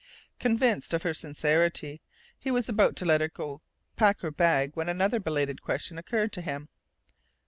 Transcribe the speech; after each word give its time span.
Convinced 0.39 0.95
of 0.95 1.03
her 1.03 1.13
sincerity, 1.13 2.01
he 2.39 2.49
was 2.49 2.67
about 2.67 2.95
to 2.95 3.05
let 3.05 3.21
her 3.21 3.29
go 3.29 3.57
to 3.57 3.61
pack 3.97 4.21
her 4.21 4.31
bag 4.31 4.71
when 4.75 4.89
another 4.89 5.19
belated 5.19 5.61
question 5.61 5.99
occurred 5.99 6.33
to 6.33 6.41
him. 6.41 6.69